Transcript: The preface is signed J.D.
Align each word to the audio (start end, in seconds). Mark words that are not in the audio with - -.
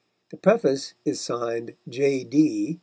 The 0.31 0.37
preface 0.37 0.95
is 1.05 1.21
signed 1.21 1.75
J.D. 1.87 2.79